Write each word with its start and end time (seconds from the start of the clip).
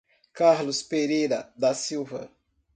Carlos 0.33 0.81
Pereira 0.81 1.53
da 1.55 1.75
Silva 1.75 2.31